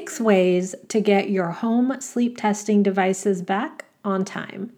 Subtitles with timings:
[0.00, 4.72] six ways to get your home sleep testing devices back on time.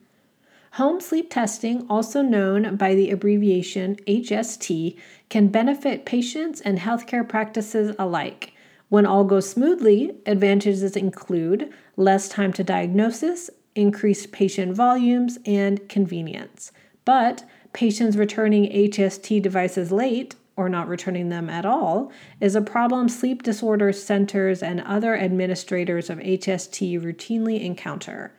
[0.73, 7.95] Home sleep testing, also known by the abbreviation HST, can benefit patients and healthcare practices
[8.01, 8.53] alike.
[8.89, 16.73] When all goes smoothly, advantages include less time to diagnosis, increased patient volumes, and convenience.
[17.05, 23.09] But patients returning HST devices late or not returning them at all is a problem
[23.09, 28.33] sleep disorder centers and other administrators of HST routinely encounter.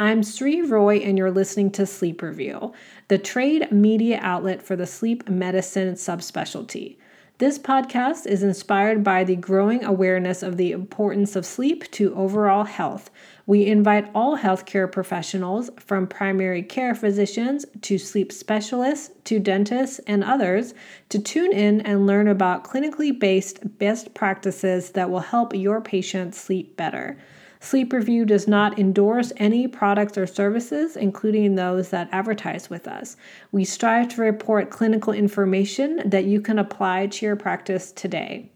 [0.00, 2.72] I'm Sree Roy, and you're listening to Sleep Review,
[3.08, 6.98] the trade media outlet for the sleep medicine subspecialty.
[7.38, 12.64] This podcast is inspired by the growing awareness of the importance of sleep to overall
[12.64, 13.10] health.
[13.46, 20.24] We invite all healthcare professionals, from primary care physicians to sleep specialists to dentists and
[20.24, 20.74] others,
[21.10, 26.40] to tune in and learn about clinically based best practices that will help your patients
[26.40, 27.18] sleep better.
[27.60, 33.16] Sleep Review does not endorse any products or services, including those that advertise with us.
[33.50, 38.50] We strive to report clinical information that you can apply to your practice today.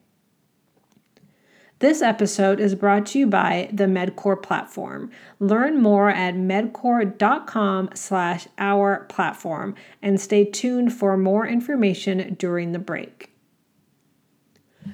[1.81, 5.11] This episode is brought to you by the MedQor platform.
[5.41, 12.79] Learn more at medqor.com slash our platform and stay tuned for more information during the
[12.79, 13.33] break.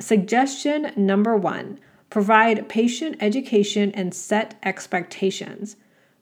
[0.00, 1.78] Suggestion number one
[2.10, 5.76] provide patient education and set expectations.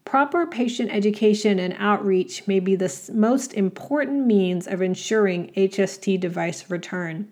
[0.04, 6.68] Proper patient education and outreach may be the most important means of ensuring HST device
[6.68, 7.30] return.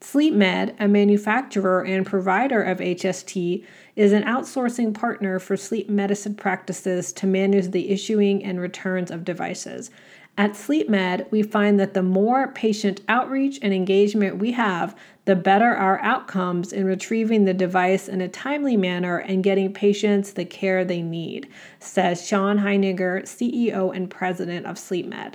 [0.00, 3.64] SleepMed, a manufacturer and provider of HST,
[3.96, 9.24] is an outsourcing partner for sleep medicine practices to manage the issuing and returns of
[9.24, 9.90] devices.
[10.36, 15.74] At SleepMed, we find that the more patient outreach and engagement we have, the better
[15.74, 20.84] our outcomes in retrieving the device in a timely manner and getting patients the care
[20.84, 21.48] they need,
[21.80, 25.34] says Sean Heiniger, CEO and president of SleepMed.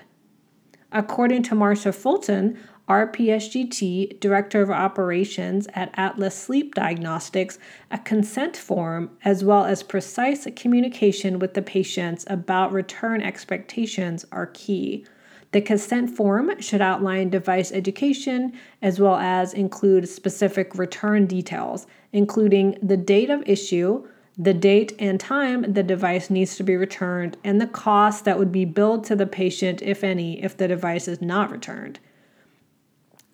[0.93, 2.57] According to Marsha Fulton,
[2.89, 7.57] RPSGT, Director of Operations at Atlas Sleep Diagnostics,
[7.89, 14.47] a consent form, as well as precise communication with the patients about return expectations are
[14.47, 15.05] key.
[15.53, 18.51] The consent form should outline device education
[18.81, 24.05] as well as include specific return details, including the date of issue,
[24.37, 28.51] the date and time the device needs to be returned, and the cost that would
[28.51, 31.99] be billed to the patient, if any, if the device is not returned.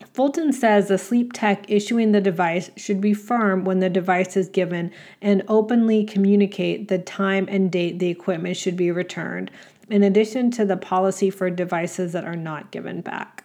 [0.05, 4.49] Fulton says the sleep tech issuing the device should be firm when the device is
[4.49, 9.51] given and openly communicate the time and date the equipment should be returned,
[9.89, 13.43] in addition to the policy for devices that are not given back.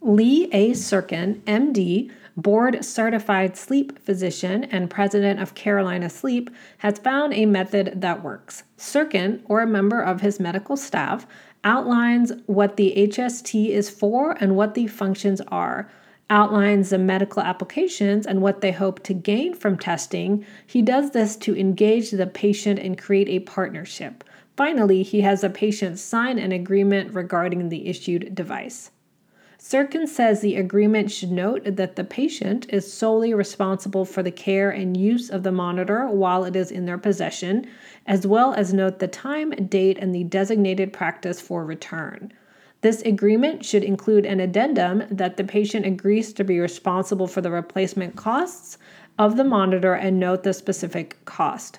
[0.00, 0.70] Lee A.
[0.70, 8.00] Sirkin, MD, board certified sleep physician and president of Carolina Sleep, has found a method
[8.00, 8.62] that works.
[8.78, 11.26] Sirkin, or a member of his medical staff,
[11.64, 15.90] outlines what the HST is for and what the functions are,
[16.30, 20.44] outlines the medical applications and what they hope to gain from testing.
[20.66, 24.24] He does this to engage the patient and create a partnership.
[24.56, 28.90] Finally, he has a patient sign an agreement regarding the issued device.
[29.64, 34.70] Sirkin says the agreement should note that the patient is solely responsible for the care
[34.70, 37.68] and use of the monitor while it is in their possession,
[38.04, 42.32] as well as note the time, date, and the designated practice for return.
[42.80, 47.52] This agreement should include an addendum that the patient agrees to be responsible for the
[47.52, 48.78] replacement costs
[49.16, 51.78] of the monitor and note the specific cost.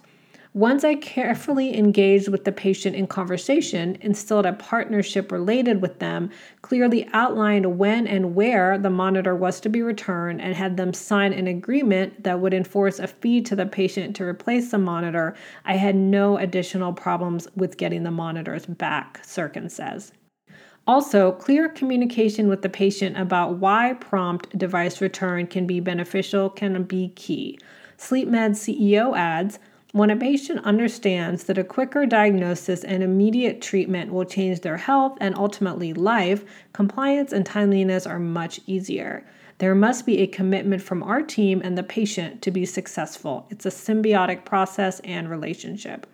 [0.56, 6.30] Once I carefully engaged with the patient in conversation, instilled a partnership related with them,
[6.62, 11.34] clearly outlined when and where the monitor was to be returned, and had them sign
[11.34, 15.34] an agreement that would enforce a fee to the patient to replace the monitor,
[15.66, 20.12] I had no additional problems with getting the monitors back, Sirkin says.
[20.86, 26.84] Also, clear communication with the patient about why prompt device return can be beneficial can
[26.84, 27.58] be key.
[27.98, 29.58] SleepMed CEO adds,
[29.94, 35.19] When a patient understands that a quicker diagnosis and immediate treatment will change their health
[35.22, 36.44] and ultimately life,
[36.74, 39.24] compliance and timeliness are much easier.
[39.60, 43.45] There must be a commitment from our team and the patient to be successful.
[43.51, 46.07] It's a symbiotic process and relationship.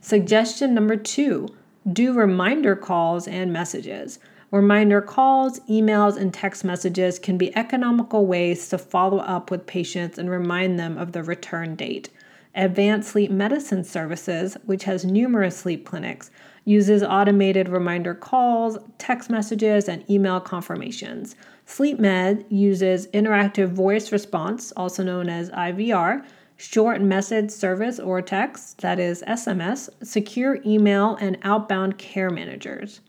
[0.00, 1.48] Suggestion number two
[1.92, 4.18] do reminder calls and messages.
[4.50, 10.16] Reminder calls, emails, and text messages can be economical ways to follow up with patients
[10.16, 12.08] and remind them of the return date.
[12.54, 16.30] Advanced Sleep Medicine Services, which has numerous sleep clinics,
[16.64, 21.34] uses automated reminder calls, text messages, and email confirmations.
[21.66, 26.24] SleepMed uses interactive voice response, also known as IVR,
[26.56, 33.00] short message service or text, that is SMS, secure email, and outbound care managers.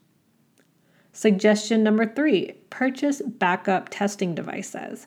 [1.12, 5.06] Suggestion number three purchase backup testing devices.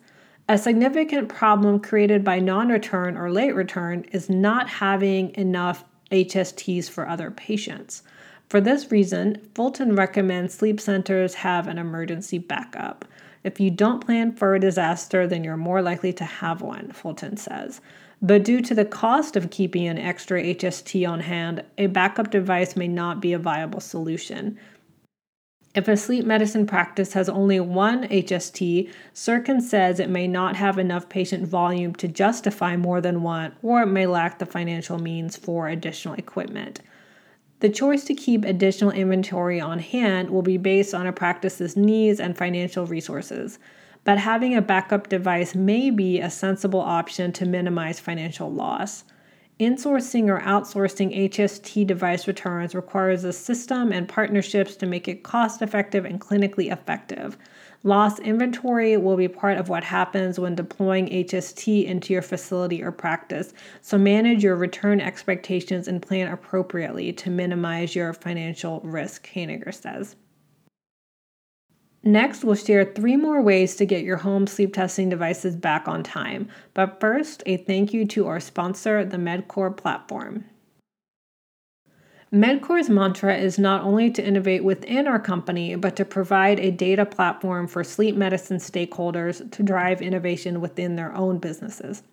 [0.49, 6.89] A significant problem created by non return or late return is not having enough HSTs
[6.89, 8.05] for other patients.
[8.49, 13.05] For this reason, Fulton recommends sleep centers have an emergency backup.
[13.43, 17.37] If you don't plan for a disaster, then you're more likely to have one, Fulton
[17.37, 17.81] says.
[18.23, 22.77] But due to the cost of keeping an extra HST on hand, a backup device
[22.77, 24.59] may not be a viable solution.
[25.77, 30.79] If a sleep medicine practice has only one HST, Sirkin says it may not have
[30.79, 35.37] enough patient volume to justify more than one, or it may lack the financial means
[35.37, 36.81] for additional equipment.
[37.61, 42.21] The choice to keep additional inventory on hand will be based on a practice's needs
[42.21, 43.59] and financial resources,
[44.03, 49.05] but having a backup device may be a sensible option to minimize financial loss.
[49.59, 55.63] Insourcing or outsourcing HST device returns requires a system and partnerships to make it cost
[55.63, 57.39] effective and clinically effective.
[57.83, 62.93] Lost inventory will be part of what happens when deploying HST into your facility or
[62.93, 69.73] practice, so manage your return expectations and plan appropriately to minimize your financial risk, Heiniger
[69.73, 70.17] says.
[72.07, 76.05] Next, we'll share three more ways to get your home sleep testing devices back on
[76.05, 76.49] time.
[76.73, 80.45] But first, a thank you to our sponsor, the MedQor platform.
[82.33, 87.05] MedQor's mantra is not only to innovate within our company, but to provide a data
[87.05, 92.05] platform for sleep medicine stakeholders to drive innovation within their own businesses.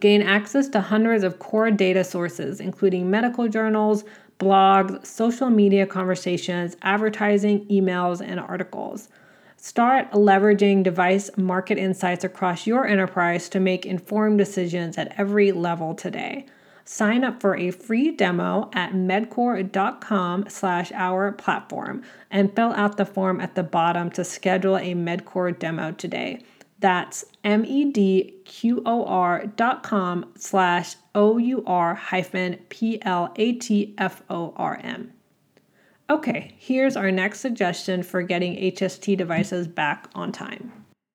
[0.00, 4.04] Gain access to hundreds of core data sources, including medical journals,
[4.38, 9.08] blogs, social media conversations, advertising, emails, and articles.
[9.56, 15.94] Start leveraging device market insights across your enterprise to make informed decisions at every level
[15.94, 16.44] today.
[16.84, 23.04] Sign up for a free demo at medqor.com slash our platform and fill out the
[23.04, 26.44] form at the bottom to schedule a MedQor demo today.
[26.78, 33.32] That's M-E-D-Q-O-R dot com slash O-U-R hyphen P-L-A-T-F-O-R-M.
[36.08, 40.70] Okay, here's our next suggestion for getting HST devices back on time.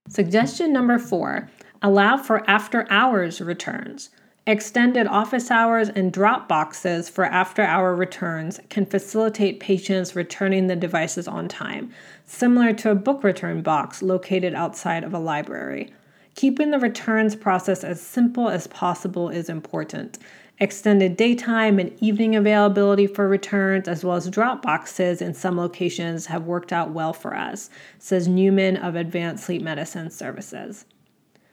[0.09, 1.49] Suggestion number four,
[1.81, 4.09] allow for after hours returns.
[4.47, 10.75] Extended office hours and drop boxes for after hour returns can facilitate patients returning the
[10.75, 11.91] devices on time,
[12.25, 15.93] similar to a book return box located outside of a library.
[16.41, 20.17] Keeping the returns process as simple as possible is important.
[20.57, 26.25] Extended daytime and evening availability for returns, as well as drop boxes in some locations,
[26.25, 27.69] have worked out well for us,
[27.99, 30.85] says Newman of Advanced Sleep Medicine Services.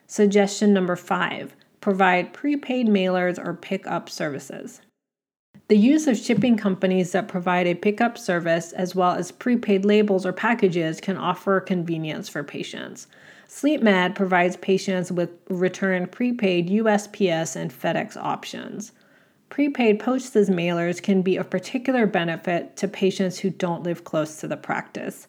[0.06, 4.80] Suggestion number five provide prepaid mailers or pickup services.
[5.68, 10.24] The use of shipping companies that provide a pickup service as well as prepaid labels
[10.24, 13.06] or packages can offer convenience for patients.
[13.46, 18.92] SleepMed provides patients with return prepaid USPS and FedEx options.
[19.50, 24.48] Prepaid postage mailers can be of particular benefit to patients who don't live close to
[24.48, 25.28] the practice.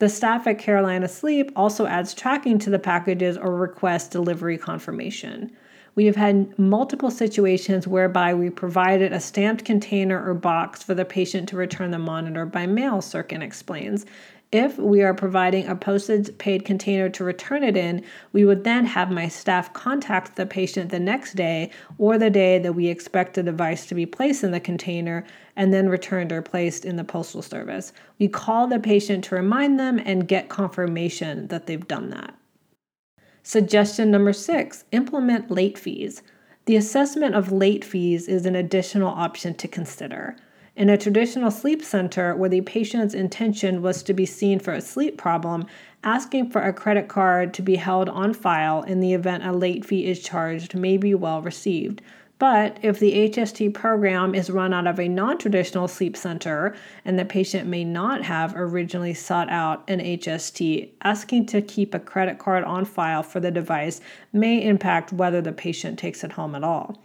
[0.00, 5.52] The staff at Carolina Sleep also adds tracking to the packages or requests delivery confirmation.
[5.94, 11.04] We have had multiple situations whereby we provided a stamped container or box for the
[11.04, 14.06] patient to return the monitor by mail, Sirkin explains.
[14.52, 18.84] If we are providing a postage paid container to return it in, we would then
[18.84, 23.34] have my staff contact the patient the next day or the day that we expect
[23.34, 25.24] the device to be placed in the container
[25.56, 27.94] and then returned or placed in the postal service.
[28.18, 32.34] We call the patient to remind them and get confirmation that they've done that.
[33.44, 36.22] Suggestion number six implement late fees.
[36.66, 40.36] The assessment of late fees is an additional option to consider.
[40.76, 44.80] In a traditional sleep center where the patient's intention was to be seen for a
[44.80, 45.66] sleep problem,
[46.04, 49.84] asking for a credit card to be held on file in the event a late
[49.84, 52.00] fee is charged may be well received.
[52.42, 57.16] But if the HST program is run out of a non traditional sleep center and
[57.16, 62.40] the patient may not have originally sought out an HST, asking to keep a credit
[62.40, 64.00] card on file for the device
[64.32, 67.00] may impact whether the patient takes it home at all.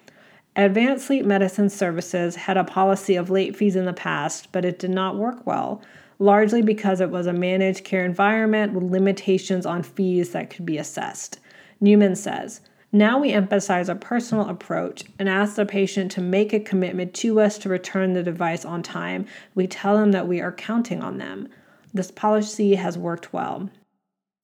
[0.56, 4.79] Advanced Sleep Medicine Services had a policy of late fees in the past, but it
[4.79, 5.84] did not work well,
[6.17, 10.79] largely because it was a managed care environment with limitations on fees that could be
[10.79, 11.38] assessed.
[11.79, 16.60] Newman says, now we emphasize a personal approach and ask the patient to make a
[16.60, 19.25] commitment to us to return the device on time.
[19.56, 21.50] We tell them that we are counting on them.
[21.94, 23.70] This policy has worked well.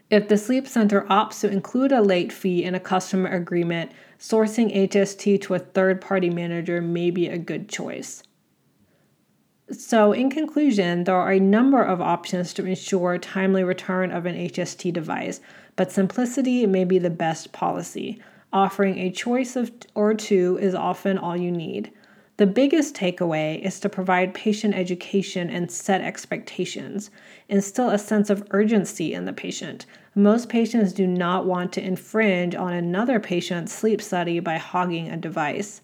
[0.10, 4.76] If the sleep center opts to include a late fee in a customer agreement, sourcing
[4.76, 8.24] HST to a third party manager may be a good choice.
[9.72, 14.36] So, in conclusion, there are a number of options to ensure timely return of an
[14.36, 15.40] HST device,
[15.78, 18.22] but simplicity may be the best policy.
[18.54, 21.92] Offering a choice of or two is often all you need.
[22.38, 27.10] The biggest takeaway is to provide patient education and set expectations,
[27.50, 29.88] instill a sense of urgency in the patient.
[30.14, 35.18] Most patients do not want to infringe on another patient's sleep study by hogging a
[35.18, 35.82] device.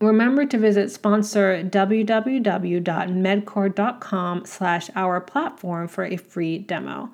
[0.00, 7.08] Remember to visit sponsor www.medqor.com slash our platform for a free demo.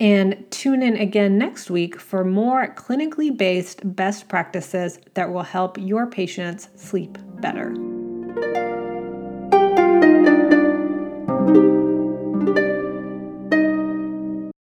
[0.00, 5.76] And tune in again next week for more clinically based best practices that will help
[5.76, 7.74] your patients sleep better.